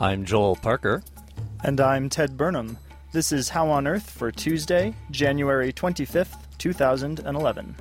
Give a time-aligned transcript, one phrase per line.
[0.00, 1.02] I'm Joel Parker.
[1.64, 2.78] And I'm Ted Burnham.
[3.10, 7.74] This is How on Earth for Tuesday, January 25th, 2011.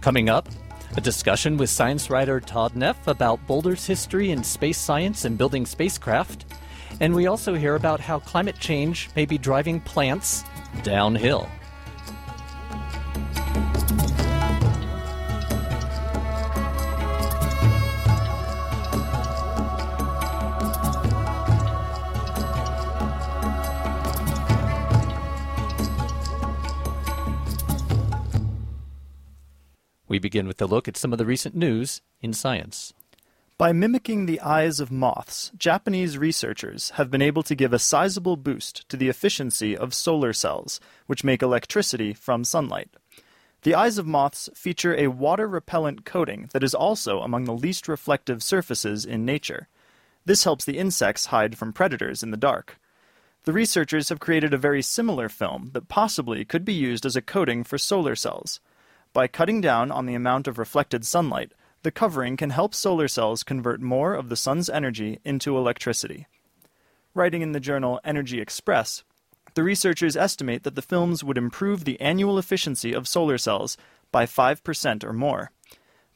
[0.00, 0.48] Coming up,
[0.96, 5.66] a discussion with science writer Todd Neff about Boulder's history in space science and building
[5.66, 6.46] spacecraft.
[6.98, 10.42] And we also hear about how climate change may be driving plants
[10.82, 11.48] downhill.
[30.08, 32.94] We begin with a look at some of the recent news in science.
[33.58, 38.36] By mimicking the eyes of moths, Japanese researchers have been able to give a sizable
[38.36, 42.88] boost to the efficiency of solar cells, which make electricity from sunlight.
[43.62, 47.88] The eyes of moths feature a water repellent coating that is also among the least
[47.88, 49.68] reflective surfaces in nature.
[50.24, 52.78] This helps the insects hide from predators in the dark.
[53.44, 57.22] The researchers have created a very similar film that possibly could be used as a
[57.22, 58.60] coating for solar cells.
[59.12, 63.42] By cutting down on the amount of reflected sunlight, the covering can help solar cells
[63.42, 66.26] convert more of the sun's energy into electricity.
[67.14, 69.04] Writing in the journal Energy Express,
[69.54, 73.76] the researchers estimate that the films would improve the annual efficiency of solar cells
[74.12, 75.50] by 5% or more.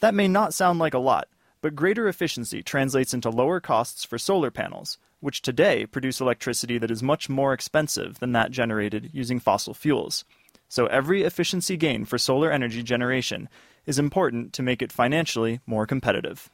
[0.00, 1.28] That may not sound like a lot,
[1.60, 6.90] but greater efficiency translates into lower costs for solar panels, which today produce electricity that
[6.90, 10.24] is much more expensive than that generated using fossil fuels.
[10.72, 13.50] So every efficiency gain for solar energy generation
[13.84, 16.48] is important to make it financially more competitive.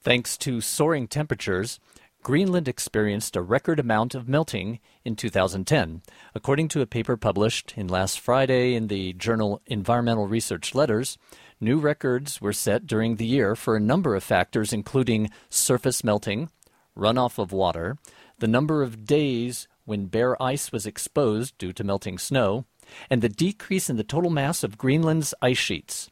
[0.00, 1.78] Thanks to soaring temperatures,
[2.22, 6.00] Greenland experienced a record amount of melting in 2010,
[6.34, 11.18] according to a paper published in last Friday in the journal Environmental Research Letters.
[11.60, 16.48] New records were set during the year for a number of factors, including surface melting,
[16.96, 17.98] runoff of water,
[18.38, 22.64] the number of days when bare ice was exposed due to melting snow,
[23.10, 26.10] and the decrease in the total mass of Greenland's ice sheets.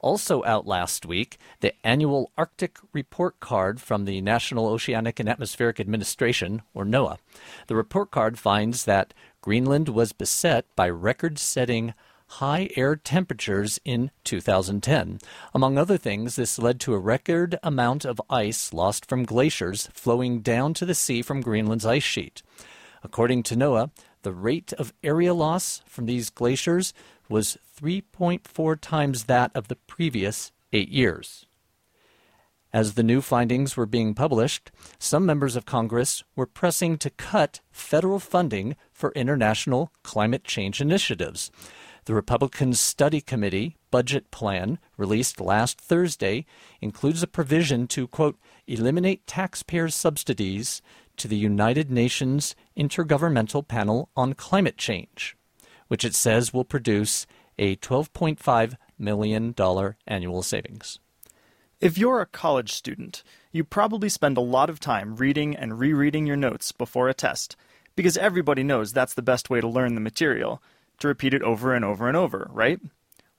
[0.00, 5.80] Also out last week, the annual Arctic Report Card from the National Oceanic and Atmospheric
[5.80, 7.16] Administration, or NOAA.
[7.68, 11.94] The report card finds that Greenland was beset by record setting
[12.26, 15.20] high air temperatures in 2010.
[15.54, 20.40] Among other things, this led to a record amount of ice lost from glaciers flowing
[20.40, 22.42] down to the sea from Greenland's ice sheet.
[23.02, 23.90] According to NOAA,
[24.24, 26.92] the rate of area loss from these glaciers
[27.28, 31.46] was 3.4 times that of the previous eight years.
[32.72, 37.60] As the new findings were being published, some members of Congress were pressing to cut
[37.70, 41.52] federal funding for international climate change initiatives.
[42.06, 46.46] The Republican Study Committee budget plan released last Thursday
[46.80, 50.82] includes a provision to, quote, eliminate taxpayer subsidies
[51.16, 55.36] to the United Nations Intergovernmental Panel on Climate Change,
[55.88, 57.26] which it says will produce
[57.58, 59.54] a $12.5 million
[60.06, 60.98] annual savings.
[61.80, 66.26] If you're a college student, you probably spend a lot of time reading and rereading
[66.26, 67.56] your notes before a test,
[67.96, 70.62] because everybody knows that's the best way to learn the material,
[70.98, 72.80] to repeat it over and over and over, right?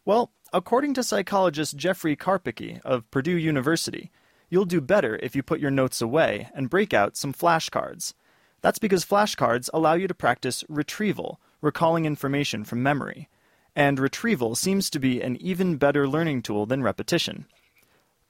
[0.05, 4.11] Well, according to psychologist Jeffrey Karpicke of Purdue University,
[4.49, 8.13] you'll do better if you put your notes away and break out some flashcards.
[8.61, 13.29] That's because flashcards allow you to practice retrieval, recalling information from memory.
[13.75, 17.45] And retrieval seems to be an even better learning tool than repetition.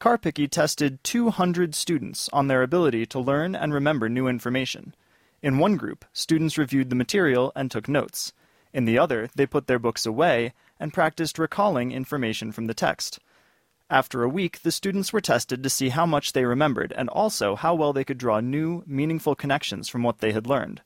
[0.01, 4.93] Karpicke tested 200 students on their ability to learn and remember new information.
[5.41, 8.33] In one group, students reviewed the material and took notes.
[8.73, 13.19] In the other, they put their books away and practiced recalling information from the text.
[13.89, 17.55] After a week, the students were tested to see how much they remembered and also
[17.55, 20.81] how well they could draw new, meaningful connections from what they had learned.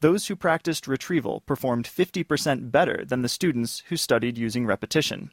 [0.00, 5.30] Those who practiced retrieval performed 50% better than the students who studied using repetition.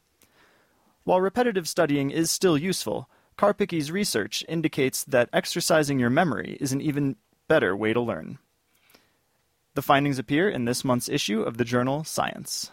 [1.05, 6.81] While repetitive studying is still useful, Karpicke's research indicates that exercising your memory is an
[6.81, 7.15] even
[7.47, 8.37] better way to learn.
[9.75, 12.71] The findings appear in this month's issue of the journal Science.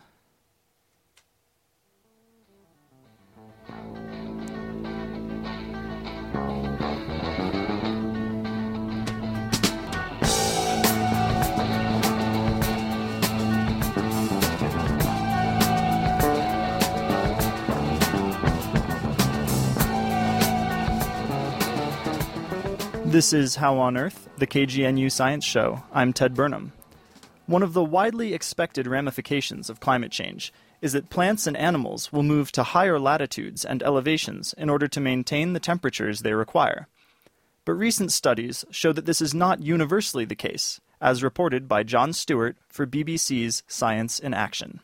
[23.17, 25.83] This is How on Earth, the KGNU Science Show.
[25.91, 26.73] I'm Ted Burnham.
[27.47, 30.53] One of the widely expected ramifications of climate change
[30.83, 35.01] is that plants and animals will move to higher latitudes and elevations in order to
[35.01, 36.89] maintain the temperatures they require.
[37.65, 42.13] But recent studies show that this is not universally the case, as reported by Jon
[42.13, 44.81] Stewart for BBC's Science in Action.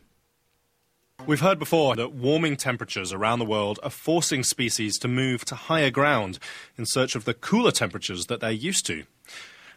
[1.24, 5.54] We've heard before that warming temperatures around the world are forcing species to move to
[5.54, 6.40] higher ground
[6.76, 9.04] in search of the cooler temperatures that they're used to.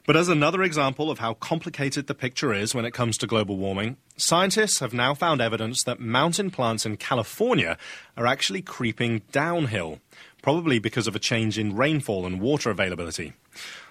[0.07, 3.57] But as another example of how complicated the picture is when it comes to global
[3.57, 7.77] warming, scientists have now found evidence that mountain plants in California
[8.17, 9.99] are actually creeping downhill,
[10.41, 13.33] probably because of a change in rainfall and water availability.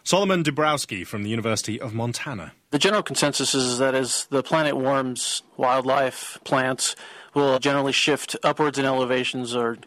[0.03, 2.53] Solomon Dobrowski from the University of Montana.
[2.71, 6.95] The general consensus is that as the planet warms, wildlife, plants
[7.35, 9.79] will generally shift upwards in elevations or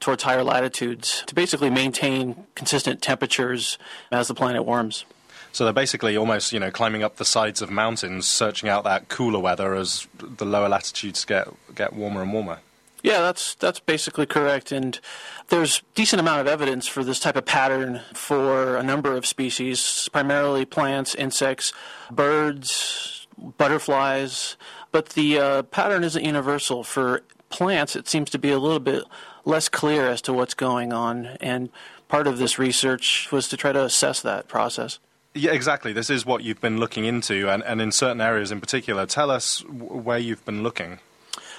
[0.00, 3.78] towards higher latitudes to basically maintain consistent temperatures
[4.10, 5.04] as the planet warms.
[5.52, 9.08] So they're basically almost, you know, climbing up the sides of mountains, searching out that
[9.08, 12.60] cooler weather as the lower latitudes get get warmer and warmer.
[13.02, 15.00] Yeah, that's that's basically correct, and
[15.48, 20.08] there's decent amount of evidence for this type of pattern for a number of species,
[20.12, 21.72] primarily plants, insects,
[22.10, 23.26] birds,
[23.56, 24.56] butterflies.
[24.92, 26.82] But the uh, pattern isn't universal.
[26.84, 29.04] For plants, it seems to be a little bit
[29.44, 31.70] less clear as to what's going on, and
[32.08, 34.98] part of this research was to try to assess that process.
[35.34, 35.92] Yeah, exactly.
[35.92, 39.06] This is what you've been looking into, and, and in certain areas in particular.
[39.06, 40.98] Tell us where you've been looking.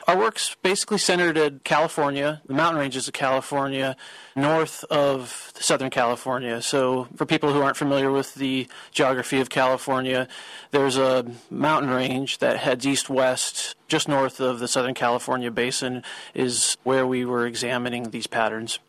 [0.07, 3.95] Our work's basically centered in California, the mountain ranges of California,
[4.35, 6.61] north of Southern California.
[6.61, 10.27] So, for people who aren't familiar with the geography of California,
[10.71, 16.03] there's a mountain range that heads east west, just north of the Southern California basin,
[16.33, 18.79] is where we were examining these patterns.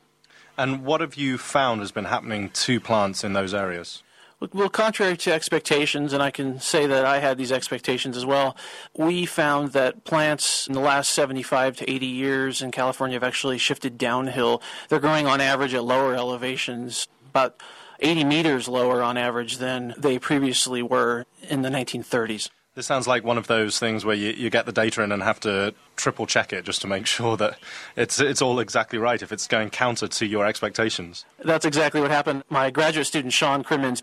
[0.56, 4.02] And what have you found has been happening to plants in those areas?
[4.52, 8.56] Well, contrary to expectations, and I can say that I had these expectations as well,
[8.96, 13.58] we found that plants in the last 75 to 80 years in California have actually
[13.58, 14.60] shifted downhill.
[14.88, 17.62] They're growing on average at lower elevations, about
[18.00, 22.50] 80 meters lower on average than they previously were in the 1930s.
[22.74, 25.22] This sounds like one of those things where you, you get the data in and
[25.22, 27.58] have to triple check it just to make sure that
[27.96, 31.26] it's it's all exactly right if it's going counter to your expectations.
[31.44, 32.44] That's exactly what happened.
[32.48, 34.02] My graduate student Shawn Crimmins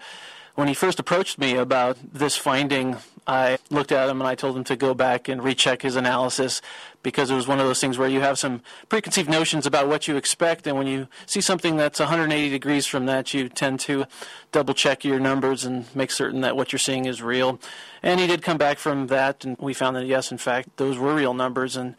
[0.59, 4.57] when he first approached me about this finding, I looked at him and I told
[4.57, 6.61] him to go back and recheck his analysis
[7.01, 10.09] because it was one of those things where you have some preconceived notions about what
[10.09, 14.03] you expect, and when you see something that's 180 degrees from that, you tend to
[14.51, 17.57] double check your numbers and make certain that what you're seeing is real.
[18.03, 20.97] And he did come back from that, and we found that yes, in fact, those
[20.97, 21.95] were real numbers, and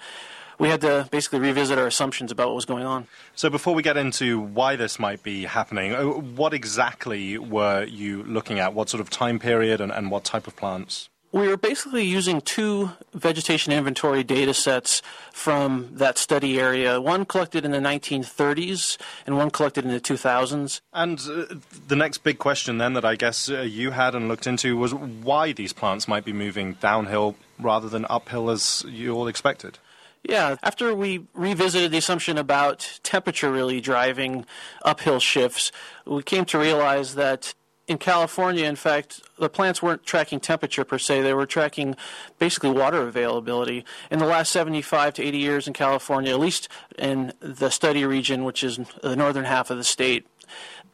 [0.61, 3.09] we had to basically revisit our assumptions about what was going on.
[3.35, 8.23] So, before we get into why this might be happening, uh, what exactly were you
[8.25, 8.75] looking at?
[8.75, 11.09] What sort of time period and, and what type of plants?
[11.33, 15.01] We were basically using two vegetation inventory data sets
[15.33, 20.81] from that study area, one collected in the 1930s and one collected in the 2000s.
[20.93, 21.55] And uh,
[21.87, 24.93] the next big question, then, that I guess uh, you had and looked into was
[24.93, 29.79] why these plants might be moving downhill rather than uphill as you all expected.
[30.23, 34.45] Yeah, after we revisited the assumption about temperature really driving
[34.85, 35.73] uphill shifts,
[36.07, 37.55] we came to realize that
[37.89, 41.23] in California, in fact, the plants weren't tracking temperature per se.
[41.23, 41.97] They were tracking
[42.39, 43.85] basically water availability.
[44.13, 48.45] In the last 75 to 80 years in California, at least in the study region,
[48.45, 50.29] which is the northern half of the state,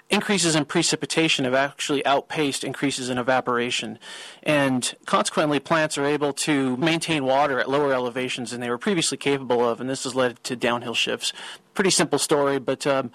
[0.09, 3.99] increases in precipitation have actually outpaced increases in evaporation.
[4.43, 9.19] And consequently, plants are able to maintain water at lower elevations than they were previously
[9.19, 11.33] capable of, and this has led to downhill shifts.
[11.75, 13.11] Pretty simple story, but um,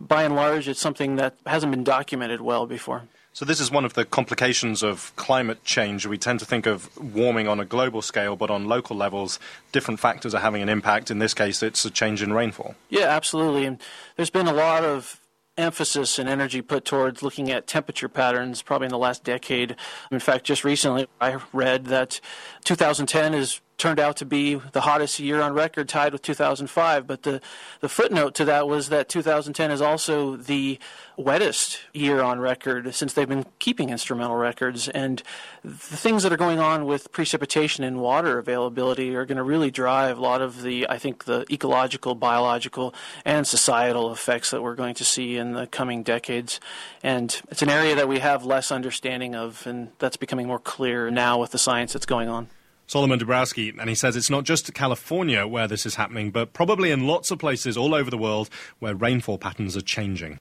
[0.00, 3.02] by and large, it's something that hasn't been documented well before.
[3.32, 6.06] So, this is one of the complications of climate change.
[6.06, 9.38] We tend to think of warming on a global scale, but on local levels,
[9.72, 11.10] different factors are having an impact.
[11.10, 12.76] In this case, it's a change in rainfall.
[12.88, 13.66] Yeah, absolutely.
[13.66, 13.78] And
[14.16, 15.20] there's been a lot of
[15.58, 19.76] emphasis and energy put towards looking at temperature patterns probably in the last decade.
[20.10, 22.20] In fact, just recently I read that
[22.64, 27.06] 2010 is turned out to be the hottest year on record, tied with 2005.
[27.06, 27.40] But the,
[27.80, 30.78] the footnote to that was that 2010 is also the
[31.18, 34.88] wettest year on record since they've been keeping instrumental records.
[34.88, 35.22] And
[35.62, 39.70] the things that are going on with precipitation and water availability are going to really
[39.70, 44.74] drive a lot of the, I think, the ecological, biological, and societal effects that we're
[44.74, 46.60] going to see in the coming decades.
[47.02, 51.10] And it's an area that we have less understanding of, and that's becoming more clear
[51.10, 52.48] now with the science that's going on.
[52.86, 56.90] Solomon Dobrowski, and he says it's not just California where this is happening, but probably
[56.90, 60.38] in lots of places all over the world where rainfall patterns are changing.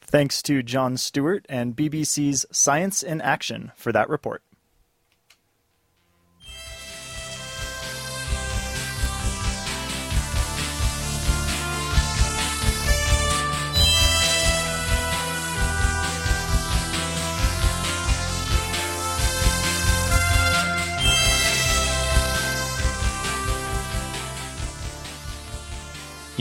[0.00, 4.42] Thanks to Jon Stewart and BBC's Science in Action for that report.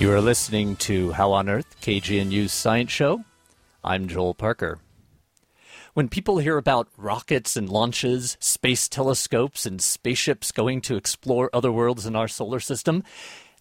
[0.06, 3.26] You are listening to How on Earth, KGNU's Science Show.
[3.84, 4.78] I'm Joel Parker.
[5.96, 11.72] When people hear about rockets and launches, space telescopes, and spaceships going to explore other
[11.72, 13.02] worlds in our solar system,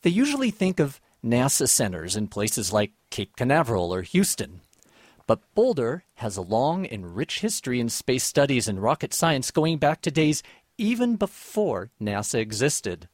[0.03, 4.61] they usually think of NASA centers in places like Cape Canaveral or Houston.
[5.27, 9.79] But Boulder has a long and rich history in space studies and rocket science going
[9.79, 10.43] back to days
[10.77, 13.09] even before NASA existed.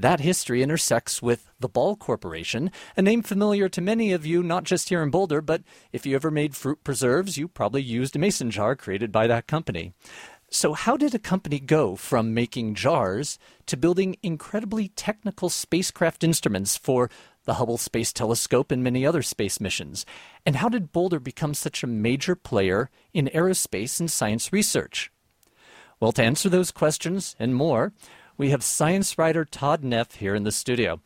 [0.00, 4.62] That history intersects with the Ball Corporation, a name familiar to many of you, not
[4.62, 8.20] just here in Boulder, but if you ever made fruit preserves, you probably used a
[8.20, 9.92] mason jar created by that company.
[10.50, 16.76] So, how did a company go from making jars to building incredibly technical spacecraft instruments
[16.76, 17.10] for
[17.44, 20.06] the Hubble Space Telescope and many other space missions?
[20.46, 25.10] And how did Boulder become such a major player in aerospace and science research?
[25.98, 27.92] Well, to answer those questions and more,
[28.38, 31.00] we have science writer Todd Neff here in the studio.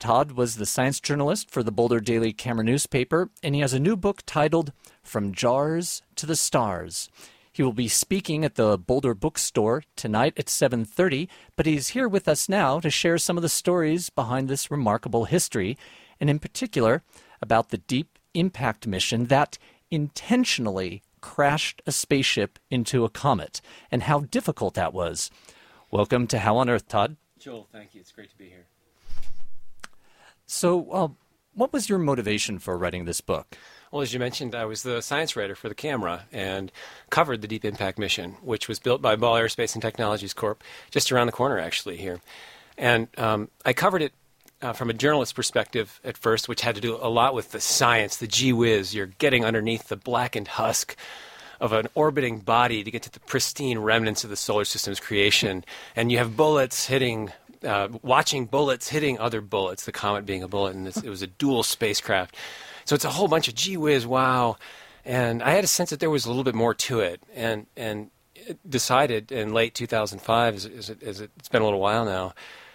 [0.00, 3.78] Todd was the science journalist for the Boulder Daily Camera newspaper, and he has a
[3.78, 7.08] new book titled From Jars to the Stars.
[7.52, 12.26] He will be speaking at the Boulder Bookstore tonight at 7:30, but he's here with
[12.26, 15.78] us now to share some of the stories behind this remarkable history,
[16.18, 17.04] and in particular
[17.40, 19.58] about the Deep Impact mission that
[19.92, 23.60] intentionally crashed a spaceship into a comet
[23.92, 25.30] and how difficult that was.
[25.94, 27.16] Welcome to How on Earth, Todd.
[27.38, 28.00] Joel, thank you.
[28.00, 28.66] It's great to be here.
[30.44, 31.08] So, uh,
[31.54, 33.56] what was your motivation for writing this book?
[33.92, 36.72] Well, as you mentioned, I was the science writer for the camera and
[37.10, 40.64] covered the Deep Impact mission, which was built by Ball Aerospace and Technologies Corp.
[40.90, 42.20] just around the corner, actually, here.
[42.76, 44.14] And um, I covered it
[44.62, 47.60] uh, from a journalist perspective at first, which had to do a lot with the
[47.60, 48.96] science, the gee whiz.
[48.96, 50.96] You're getting underneath the blackened husk
[51.60, 55.64] of an orbiting body to get to the pristine remnants of the solar system's creation,
[55.96, 57.32] and you have bullets hitting.
[57.62, 61.26] Uh, watching bullets hitting other bullets, the comet being a bullet, and it was a
[61.26, 62.36] dual spacecraft.
[62.84, 64.58] So it's a whole bunch of gee whiz, wow.
[65.02, 67.66] And I had a sense that there was a little bit more to it, and
[67.74, 68.10] and
[68.68, 72.34] decided in late 2005, as, as, it, as it's been a little while now,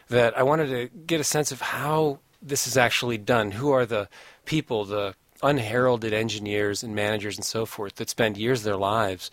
[0.09, 3.51] that I wanted to get a sense of how this is actually done.
[3.51, 4.09] Who are the
[4.45, 9.31] people, the unheralded engineers and managers and so forth that spend years of their lives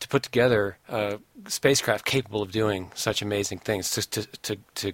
[0.00, 4.92] to put together a spacecraft capable of doing such amazing things, to, to, to, to,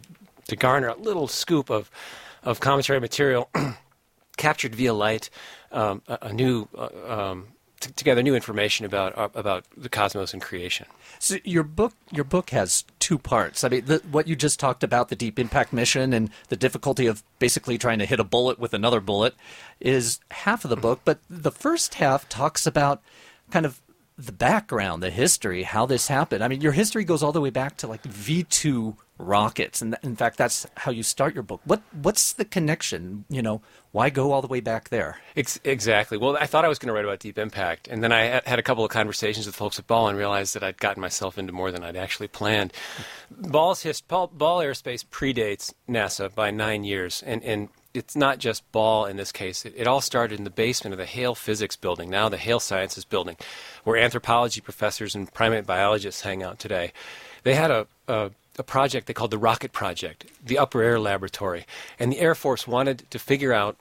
[0.48, 1.90] to garner a little scoop of,
[2.42, 3.50] of cometary material
[4.36, 5.28] captured via light,
[5.72, 7.48] um, a, a, new uh, um,
[7.82, 10.86] t- together new information about uh, about the cosmos and creation.
[11.18, 13.64] So your book your book has two parts.
[13.64, 17.06] I mean, the, what you just talked about the deep impact mission and the difficulty
[17.06, 19.34] of basically trying to hit a bullet with another bullet
[19.80, 23.02] is half of the book, but the first half talks about
[23.50, 23.81] kind of
[24.18, 26.44] the background, the history, how this happened.
[26.44, 29.96] I mean, your history goes all the way back to like V two rockets, and
[30.02, 31.60] in fact, that's how you start your book.
[31.64, 33.24] What what's the connection?
[33.28, 35.18] You know, why go all the way back there?
[35.36, 36.18] Ex- exactly.
[36.18, 38.58] Well, I thought I was going to write about Deep Impact, and then I had
[38.58, 41.52] a couple of conversations with folks at Ball and realized that I'd gotten myself into
[41.52, 42.72] more than I'd actually planned.
[43.30, 48.70] Ball's hist- Ball, Ball Aerospace predates NASA by nine years, and and it's not just
[48.72, 49.64] Ball in this case.
[49.64, 52.60] It, it, all started in the basement of the Hale Physics Building, now the Hale
[52.60, 53.36] Sciences Building,
[53.84, 56.92] where anthropology professors and primate biologists hang out today.
[57.42, 61.66] They had a, a, a project they called the Rocket Project, the Upper Air Laboratory,
[61.98, 63.76] and the Air Force wanted to figure out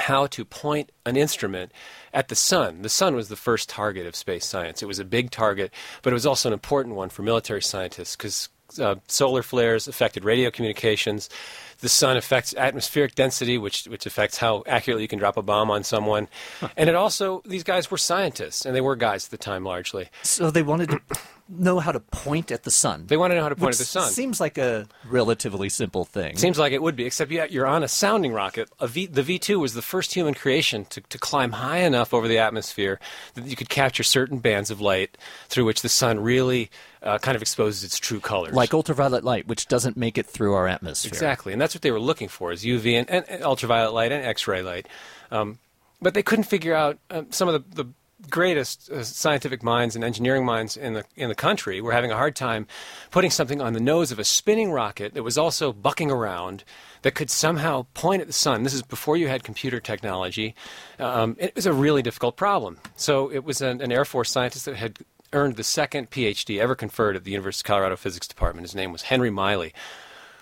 [0.00, 1.72] how to point an instrument
[2.12, 2.82] at the sun.
[2.82, 4.82] The sun was the first target of space science.
[4.82, 8.14] It was a big target, but it was also an important one for military scientists
[8.14, 11.28] because uh, solar flares affected radio communications
[11.80, 15.70] the sun affects atmospheric density, which which affects how accurately you can drop a bomb
[15.70, 16.28] on someone.
[16.76, 20.08] and it also these guys were scientists, and they were guys at the time largely.
[20.22, 21.00] So they wanted to
[21.48, 23.06] know how to point at the sun.
[23.06, 24.10] They want to know how to point at the sun.
[24.10, 26.36] Seems like a relatively simple thing.
[26.36, 28.68] Seems like it would be, except you're on a sounding rocket.
[28.80, 32.12] A v, the V 2 was the first human creation to, to climb high enough
[32.12, 33.00] over the atmosphere
[33.34, 35.16] that you could capture certain bands of light
[35.48, 36.70] through which the sun really
[37.02, 38.54] uh, kind of exposes its true colors.
[38.54, 41.10] Like ultraviolet light, which doesn't make it through our atmosphere.
[41.10, 44.12] Exactly, and that's what they were looking for: is UV and, and, and ultraviolet light
[44.12, 44.88] and X-ray light.
[45.30, 45.58] Um,
[46.00, 47.90] but they couldn't figure out um, some of the, the
[48.30, 52.16] greatest uh, scientific minds and engineering minds in the in the country were having a
[52.16, 52.66] hard time
[53.10, 56.64] putting something on the nose of a spinning rocket that was also bucking around
[57.02, 58.64] that could somehow point at the sun.
[58.64, 60.54] This is before you had computer technology.
[60.98, 62.78] Um, it was a really difficult problem.
[62.96, 64.98] So it was an, an Air Force scientist that had
[65.32, 68.64] earned the second PhD ever conferred at the University of Colorado Physics Department.
[68.64, 69.72] His name was Henry Miley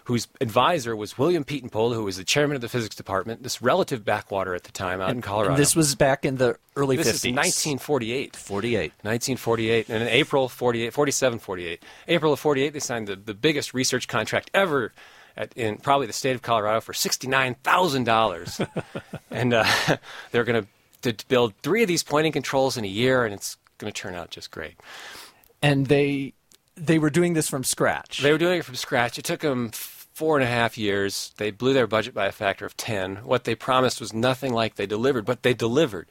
[0.07, 4.05] whose advisor was William Pietenpol, who was the chairman of the physics department, this relative
[4.05, 5.57] backwater at the time out and, in Colorado.
[5.57, 7.11] this was back in the early this 50s.
[7.11, 8.37] This is 1948.
[8.37, 8.93] 48.
[9.03, 9.89] 1948.
[9.89, 11.83] And in April 48, 47, 48.
[12.07, 14.93] April of 48, they signed the, the biggest research contract ever
[15.37, 18.69] at, in probably the state of Colorado for $69,000.
[19.33, 19.65] and uh,
[20.31, 20.67] they're going
[21.03, 24.15] to build three of these pointing controls in a year, and it's going to turn
[24.15, 24.75] out just great.
[25.61, 26.35] And they
[26.77, 28.21] they were doing this from scratch.
[28.21, 29.19] They were doing it from scratch.
[29.19, 29.71] It took them
[30.17, 31.35] four and a half years.
[31.37, 33.17] They blew their budget by a factor of 10.
[33.17, 36.09] What they promised was nothing like they delivered, but they delivered.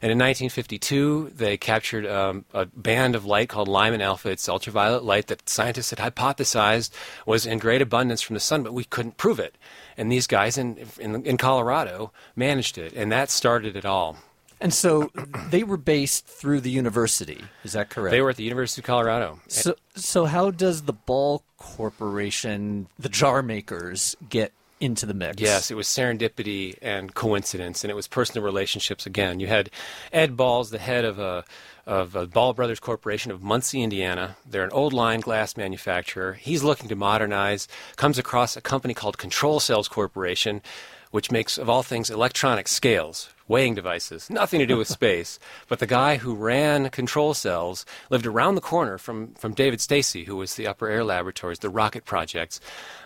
[0.00, 4.30] And in 1952, they captured um, a band of light called Lyman alpha.
[4.30, 6.92] It's ultraviolet light that scientists had hypothesized
[7.26, 9.56] was in great abundance from the sun, but we couldn't prove it.
[9.96, 14.18] And these guys in, in, in Colorado managed it, and that started it all.
[14.62, 15.10] And so
[15.50, 17.44] they were based through the university.
[17.64, 18.12] Is that correct?
[18.12, 19.40] They were at the University of Colorado.
[19.48, 25.42] So, so how does the Ball Corporation, the jar makers, get into the mix?
[25.42, 29.40] Yes, it was serendipity and coincidence, and it was personal relationships again.
[29.40, 29.68] You had
[30.12, 31.44] Ed Balls, the head of a
[31.84, 34.36] of a Ball Brothers Corporation of Muncie, Indiana.
[34.48, 36.34] They're an old line glass manufacturer.
[36.34, 37.66] He's looking to modernize.
[37.96, 40.62] Comes across a company called Control Cells Corporation,
[41.10, 45.38] which makes of all things electronic scales weighing devices, nothing to do with space.
[45.68, 50.24] But the guy who ran control cells lived around the corner from, from David Stacey,
[50.24, 52.60] who was the Upper Air Laboratories, the rocket projects,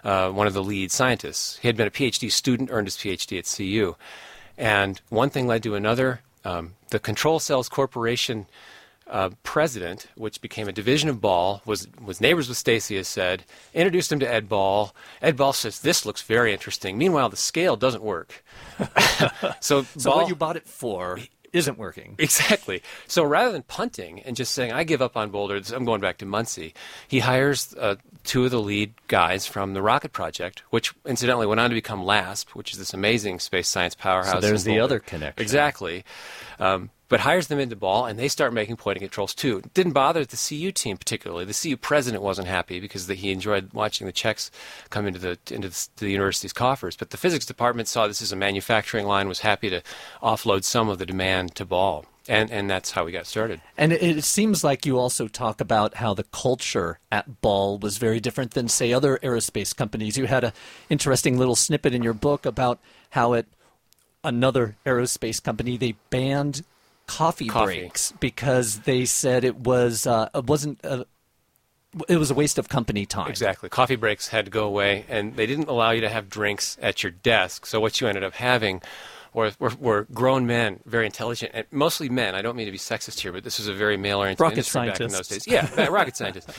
[0.04, 1.58] uh, one of the lead scientists.
[1.58, 3.96] He had been a PhD student, earned his PhD at CU.
[4.56, 6.20] And one thing led to another.
[6.44, 8.46] Um, the Control Cells Corporation
[9.08, 13.44] uh, president, which became a division of Ball, was was neighbors with Stacey, as said.
[13.72, 14.94] Introduced him to Ed Ball.
[15.22, 16.98] Ed Ball says this looks very interesting.
[16.98, 18.44] Meanwhile, the scale doesn't work.
[19.60, 21.18] so, so Ball, what you bought it for
[21.52, 22.14] isn't working.
[22.18, 22.82] Exactly.
[23.06, 26.18] So rather than punting and just saying I give up on Boulder, I'm going back
[26.18, 26.74] to Muncie,
[27.08, 31.60] he hires uh, two of the lead guys from the Rocket Project, which incidentally went
[31.60, 34.32] on to become LASP, which is this amazing space science powerhouse.
[34.32, 35.42] So there's the other connection.
[35.42, 36.04] Exactly.
[36.58, 39.62] Um, but hires them into ball, and they start making pointing controls too.
[39.74, 41.44] Didn't bother the CU team particularly.
[41.44, 44.50] The CU president wasn't happy because the, he enjoyed watching the checks
[44.90, 46.96] come into the into the, the, university's coffers.
[46.96, 49.82] But the physics department saw this as a manufacturing line, was happy to
[50.22, 52.06] offload some of the demand to ball.
[52.28, 53.60] And, and that's how we got started.
[53.76, 57.98] And it, it seems like you also talk about how the culture at Ball was
[57.98, 60.18] very different than, say, other aerospace companies.
[60.18, 60.52] You had an
[60.90, 63.46] interesting little snippet in your book about how at
[64.24, 66.64] another aerospace company they banned
[67.06, 71.06] coffee, coffee, breaks because they said it was uh, it wasn't a,
[72.08, 73.28] it was a waste of company time.
[73.28, 73.68] Exactly.
[73.68, 77.02] Coffee breaks had to go away, and they didn't allow you to have drinks at
[77.02, 77.66] your desk.
[77.66, 78.82] So what you ended up having
[79.32, 82.34] were, were, were grown men, very intelligent, and mostly men.
[82.34, 84.72] I don't mean to be sexist here, but this was a very male-oriented rocket industry
[84.72, 84.98] scientists.
[84.98, 85.46] back in those days.
[85.46, 86.58] Yeah, rocket scientists.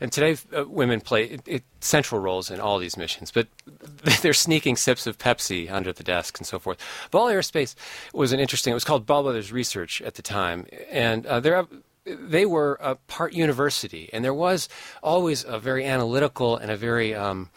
[0.00, 3.48] And today, uh, women play it, it, central roles in all these missions, but
[4.22, 6.78] they're sneaking sips of Pepsi under the desk and so forth.
[7.10, 7.74] Ball Aerospace
[8.12, 8.70] was an interesting.
[8.70, 11.66] It was called Ball Brothers Research at the time, and uh, there
[12.04, 14.68] they were a part university, and there was
[15.02, 17.50] always a very analytical and a very um,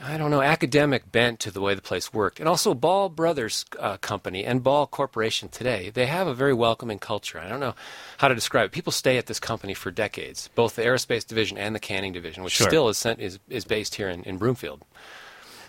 [0.00, 2.38] I don't know, academic bent to the way the place worked.
[2.38, 6.98] And also, Ball Brothers uh, Company and Ball Corporation today, they have a very welcoming
[6.98, 7.38] culture.
[7.38, 7.74] I don't know
[8.18, 8.72] how to describe it.
[8.72, 12.42] People stay at this company for decades, both the aerospace division and the canning division,
[12.42, 12.68] which sure.
[12.68, 14.82] still is, sent, is, is based here in, in Broomfield.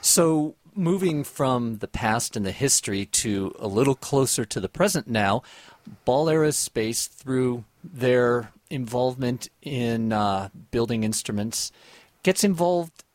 [0.02, 5.08] So, moving from the past and the history to a little closer to the present
[5.08, 5.42] now,
[6.04, 11.72] Ball Aerospace, through their involvement in uh, building instruments,
[12.24, 13.06] gets involved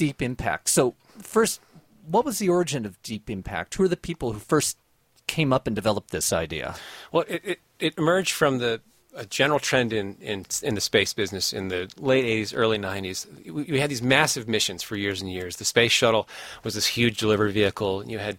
[0.00, 0.70] Deep Impact.
[0.70, 1.60] So, first,
[2.06, 3.74] what was the origin of Deep Impact?
[3.74, 4.78] Who are the people who first
[5.26, 6.74] came up and developed this idea?
[7.12, 8.80] Well, it, it, it emerged from the
[9.14, 13.26] a general trend in, in in the space business in the late 80s, early 90s.
[13.44, 15.56] We, we, had these massive missions for years and years.
[15.56, 16.26] The space shuttle
[16.64, 18.08] was this huge delivery vehicle.
[18.08, 18.38] You had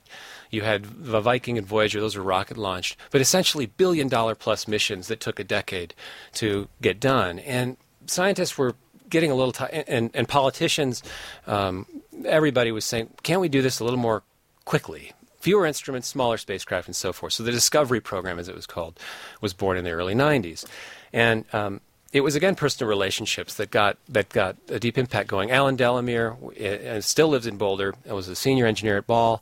[0.49, 4.67] you had the Viking and Voyager; those were rocket launched, but essentially billion dollar plus
[4.67, 5.93] missions that took a decade
[6.35, 7.37] to get done.
[7.37, 8.73] And scientists were
[9.11, 11.03] getting a little tight, and, and politicians,
[11.45, 11.85] um,
[12.25, 14.23] everybody was saying, can't we do this a little more
[14.65, 15.13] quickly?
[15.39, 17.33] Fewer instruments, smaller spacecraft, and so forth.
[17.33, 18.99] So the Discovery Program, as it was called,
[19.41, 20.65] was born in the early 90s.
[21.13, 21.81] And um,
[22.13, 25.51] it was again personal relationships that got that got a deep impact going.
[25.51, 27.95] Alan Delamere uh, still lives in Boulder.
[28.09, 29.41] I was a senior engineer at Ball,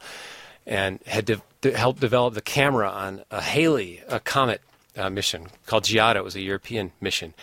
[0.66, 4.62] and had de- de- helped develop the camera on a Halley, a comet
[4.96, 6.20] uh, mission called Giotto.
[6.20, 7.34] It was a European mission,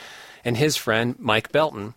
[0.45, 1.95] and his friend Mike Belton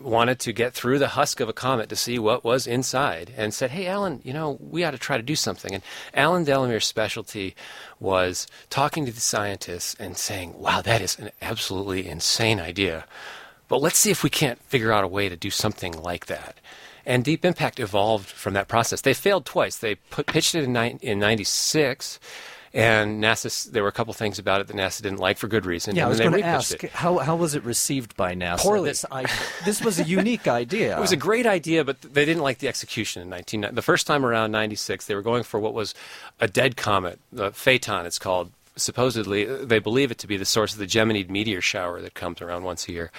[0.00, 3.52] wanted to get through the husk of a comet to see what was inside and
[3.52, 5.74] said, Hey, Alan, you know, we ought to try to do something.
[5.74, 5.82] And
[6.14, 7.54] Alan Delamere's specialty
[8.00, 13.04] was talking to the scientists and saying, Wow, that is an absolutely insane idea.
[13.68, 16.58] But let's see if we can't figure out a way to do something like that.
[17.04, 19.00] And Deep Impact evolved from that process.
[19.00, 19.76] They failed twice.
[19.76, 22.20] They put, pitched it in, in 96
[22.74, 25.66] And NASA, there were a couple things about it that NASA didn't like for good
[25.66, 25.94] reason.
[25.94, 26.90] Yeah, I was going they to ask, it.
[26.90, 28.60] how, how was it received by NASA?
[28.60, 28.90] Poorly.
[28.90, 29.26] This, I,
[29.66, 30.96] this was a unique idea.
[30.96, 33.68] It was a great idea, but they didn't like the execution in 19.
[33.72, 35.94] The first time around, 96, they were going for what was
[36.40, 38.50] a dead comet, the Phaethon, it's called.
[38.74, 42.14] Supposedly, uh, they believe it to be the source of the Geminid meteor shower that
[42.14, 43.10] comes around once a year.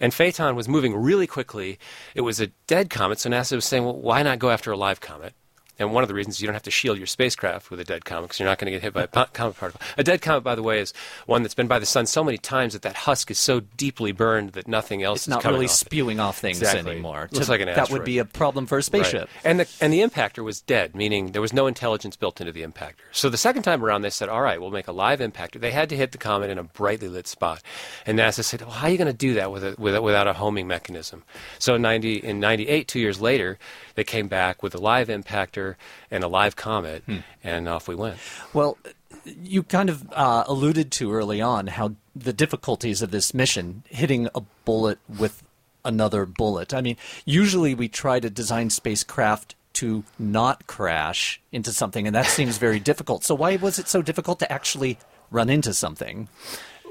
[0.00, 1.78] And Phaethon was moving really quickly.
[2.16, 4.76] It was a dead comet, so NASA was saying, well, why not go after a
[4.76, 5.32] live comet?
[5.78, 8.04] And one of the reasons you don't have to shield your spacecraft with a dead
[8.04, 9.80] comet because you're not going to get hit by a comet particle.
[9.98, 10.94] A dead comet, by the way, is
[11.26, 14.12] one that's been by the sun so many times that that husk is so deeply
[14.12, 15.74] burned that nothing else It's is not coming really off it.
[15.74, 16.92] spewing off things Exactly.
[16.92, 17.28] anymore.
[17.30, 17.88] Looks To- like an asteroid.
[17.88, 19.22] That would be a problem for a spaceship.
[19.22, 19.28] Right.
[19.44, 22.62] And the and the impactor was dead, meaning there was no intelligence built into the
[22.62, 22.94] impactor.
[23.12, 25.72] So the second time around, they said, "All right, we'll make a live impactor." They
[25.72, 27.62] had to hit the comet in a brightly lit spot,
[28.06, 30.00] and NASA said, "Well, how are you going to do that with a, with a,
[30.00, 31.22] without a homing mechanism?"
[31.58, 33.58] So in ninety in ninety eight, two years later,
[33.94, 35.65] they came back with a live impactor
[36.10, 37.18] and a live comet, Hmm.
[37.42, 38.18] and off we went.
[38.52, 38.78] Well,
[39.24, 44.28] you kind of uh, alluded to early on how the difficulties of this mission hitting
[44.34, 45.42] a bullet with
[45.84, 46.72] another bullet.
[46.74, 52.26] I mean, usually we try to design spacecraft to not crash into something, and that
[52.26, 53.24] seems very difficult.
[53.24, 54.98] So, why was it so difficult to actually
[55.30, 56.28] run into something?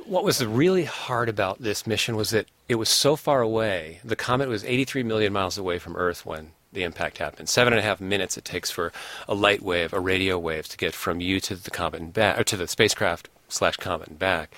[0.06, 4.02] What was really hard about this mission was that it was so far away.
[4.04, 7.50] The comet was 83 million miles away from Earth when the impact happens.
[7.50, 8.92] Seven and a half minutes it takes for
[9.28, 12.40] a light wave, a radio wave, to get from you to the comet and back,
[12.40, 14.54] or to the spacecraft slash comet and back.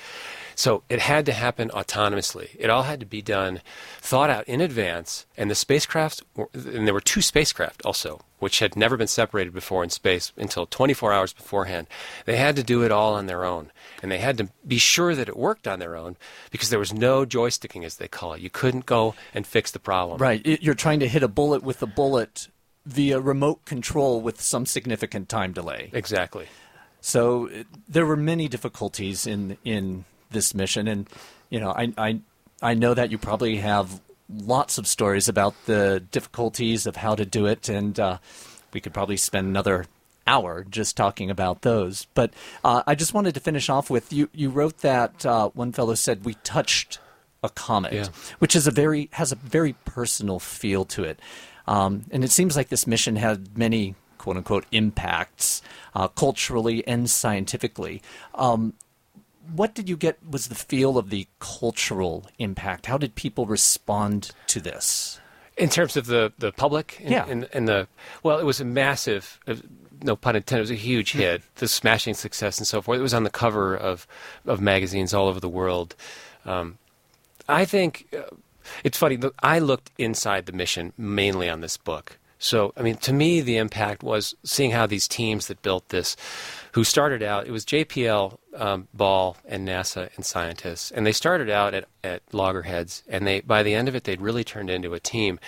[0.58, 2.56] So it had to happen autonomously.
[2.58, 3.62] It all had to be done,
[4.02, 8.76] thought out in advance, and the spacecraft, and there were two spacecraft also, which had
[8.76, 11.86] never been separated before in space until 24 hours beforehand.
[12.26, 15.13] They had to do it all on their own, and they had to be sure
[15.13, 16.17] that it worked on their own
[16.50, 18.41] because there was no joysticking, as they call it.
[18.41, 20.17] You couldn't go and fix the problem.
[20.17, 20.43] Right.
[20.43, 22.48] You're trying to hit a bullet with a bullet
[22.84, 25.91] via remote control with some significant time delay.
[25.93, 26.48] Exactly.
[27.00, 31.07] So uh, there were many difficulties in in this mission, and
[31.49, 32.19] you know, I I
[32.61, 37.25] I know that you probably have lots of stories about the difficulties of how to
[37.25, 38.17] do it, and uh,
[38.73, 39.85] we could probably spend another
[40.25, 42.07] hour just talking about those.
[42.13, 44.29] But uh, I just wanted to finish off with you.
[44.33, 46.99] You wrote that uh, one fellow said we touched
[47.43, 48.07] a comet, Yeah.
[48.39, 51.19] which is a very has a very personal feel to it,
[51.67, 55.61] um, and it seems like this mission had many quote unquote impacts
[55.95, 58.01] uh, culturally and scientifically.
[58.35, 58.73] Um,
[59.53, 62.86] what did you get was the feel of the cultural impact?
[62.88, 65.19] How did people respond to this?
[65.57, 67.25] In terms of the, the public, in, Yeah.
[67.27, 67.88] in, in the
[68.23, 69.55] well, it was a massive, uh,
[70.03, 72.99] no pun intended, it was a huge hit, the smashing success and so forth.
[72.99, 74.05] It was on the cover of
[74.45, 75.95] of magazines all over the world.
[76.45, 76.77] Um,
[77.49, 78.23] I think uh,
[78.83, 79.17] it's funny.
[79.41, 82.19] I looked inside the mission mainly on this book.
[82.39, 86.15] So, I mean, to me, the impact was seeing how these teams that built this,
[86.73, 91.50] who started out, it was JPL, um, Ball, and NASA and scientists, and they started
[91.50, 94.93] out at, at loggerheads, and they by the end of it, they'd really turned into
[94.93, 95.39] a team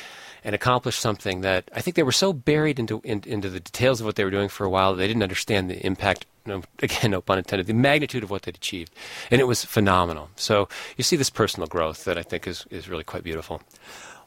[0.43, 3.99] and accomplished something that I think they were so buried into in, into the details
[3.99, 6.25] of what they were doing for a while that they didn't understand the impact.
[6.45, 7.67] No, again, no pun intended.
[7.67, 8.93] The magnitude of what they'd achieved,
[9.30, 10.30] and it was phenomenal.
[10.36, 13.62] So you see this personal growth that I think is is really quite beautiful.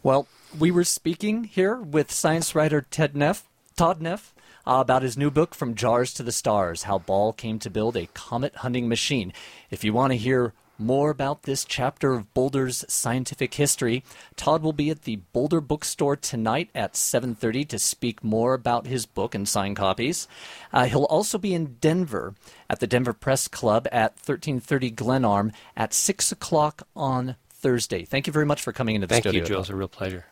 [0.03, 0.27] Well,
[0.59, 4.35] we were speaking here with science writer Ted Neff, Todd Neff
[4.67, 7.97] uh, about his new book, From Jars to the Stars How Ball Came to Build
[7.97, 9.33] a Comet Hunting Machine.
[9.71, 14.05] If you want to hear more about this chapter of Boulder's scientific history,
[14.37, 19.07] Todd will be at the Boulder Bookstore tonight at 7:30 to speak more about his
[19.07, 20.27] book and sign copies.
[20.73, 22.35] Uh, he'll also be in Denver
[22.69, 28.05] at the Denver Press Club at 1330 Glenarm at 6 o'clock on Thursday.
[28.05, 29.41] Thank you very much for coming into the Thank studio.
[29.43, 29.61] you, Joe.
[29.61, 30.27] It's a real pleasure.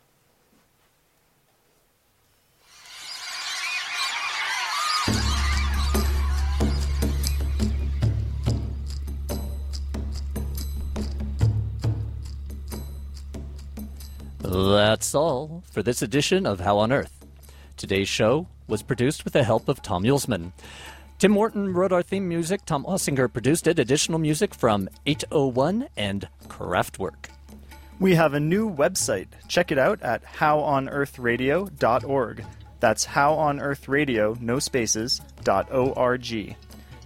[14.51, 17.25] That's all for this edition of How on Earth.
[17.77, 20.51] Today's show was produced with the help of Tom Yulsman.
[21.21, 22.67] Tim Morton wrote our theme music.
[22.67, 23.79] Tom Ossinger produced it.
[23.79, 27.29] Additional music from 801 and Kraftwerk.
[28.01, 29.29] We have a new website.
[29.47, 32.45] Check it out at howonearthradio.org.
[32.81, 36.57] That's howonearthradio, no spaces, dot O-R-G.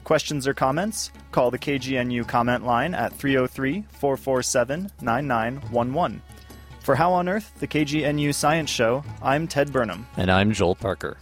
[0.05, 1.11] Questions or comments?
[1.31, 6.23] Call the KGNU comment line at 303 447 9911.
[6.85, 10.07] For How on Earth, the KGNU Science Show, I'm Ted Burnham.
[10.18, 11.16] And I'm Joel Parker.